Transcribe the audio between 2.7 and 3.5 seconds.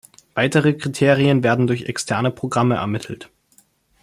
ermittelt.